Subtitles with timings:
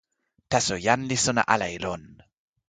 [0.51, 2.03] taso jan li sona ala e lon.